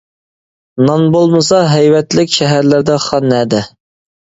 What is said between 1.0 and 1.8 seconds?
بولمىسا